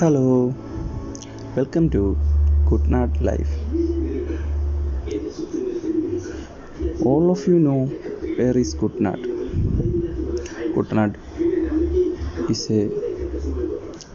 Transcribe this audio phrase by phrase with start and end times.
[0.00, 0.54] Hello,
[1.54, 2.16] welcome to
[2.68, 3.50] Kuttanad Life.
[7.04, 7.84] All of you know
[8.38, 9.20] where is Kuttanad.
[10.74, 11.16] Good Night
[12.48, 12.88] is a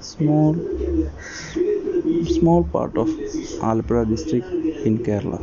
[0.02, 0.56] small
[2.40, 3.10] small part of
[3.70, 4.48] Alappuzha district
[4.88, 5.40] in Kerala.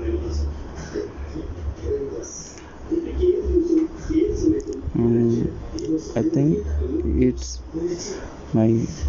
[6.16, 6.66] I think
[7.32, 7.50] it's
[8.54, 8.68] my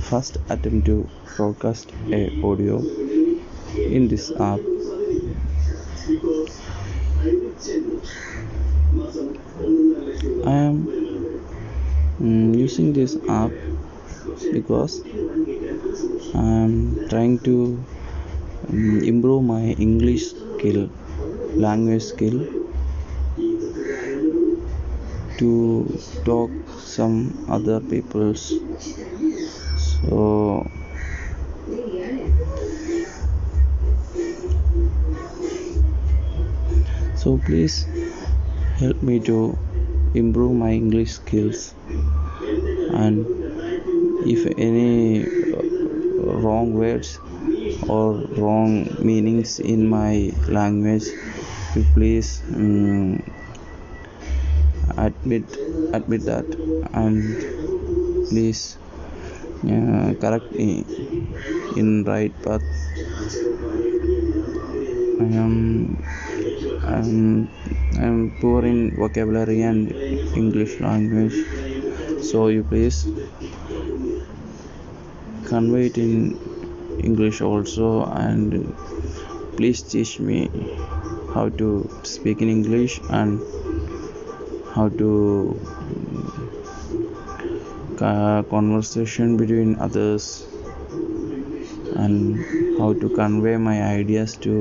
[0.10, 0.98] first attempt to
[1.36, 2.22] broadcast a
[2.52, 2.80] audio
[3.98, 4.60] in this app.
[10.46, 10.88] I am
[12.22, 13.52] mm, using this app
[14.52, 15.02] because
[16.36, 17.84] I am trying to
[18.72, 20.90] mm, improve my English skill,
[21.56, 22.63] language skill
[25.38, 28.54] to talk some other people's.
[30.02, 30.70] So
[37.16, 37.88] so please
[38.78, 39.58] help me to
[40.14, 41.74] improve my english skills.
[42.94, 43.26] And
[44.28, 45.64] if any uh,
[46.44, 47.18] wrong words
[47.88, 51.06] or wrong meanings in my language
[51.94, 53.24] please um,
[54.98, 55.46] admit
[55.94, 56.46] admit that.
[56.94, 58.78] And please
[59.64, 60.86] uh, correct me
[61.78, 62.64] in right path
[65.24, 65.56] i am
[66.94, 67.50] I'm,
[68.04, 69.92] I'm poor in vocabulary and
[70.42, 71.36] english language.
[72.22, 73.08] So you please
[75.46, 76.38] convey it in
[77.00, 78.76] english also and
[79.58, 80.40] please teach me
[81.34, 81.70] how to
[82.04, 83.42] speak in english and
[84.76, 85.10] how to
[88.02, 90.46] uh, conversation between others
[91.96, 92.44] and
[92.78, 94.54] how to convey my ideas to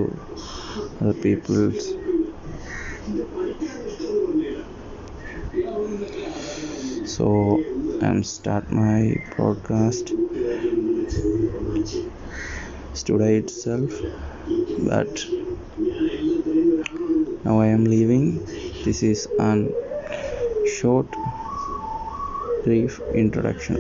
[1.01, 1.73] other people
[7.15, 7.63] so
[8.03, 10.13] i'm start my broadcast
[13.05, 13.91] today itself
[14.89, 15.27] but
[17.45, 18.27] now i am leaving.
[18.85, 19.75] This is an
[20.83, 21.17] short
[22.65, 23.77] brief introduction.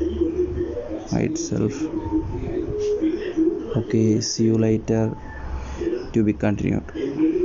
[1.10, 1.74] By itself.
[3.80, 5.04] Okay see you later.
[6.12, 7.42] To be continued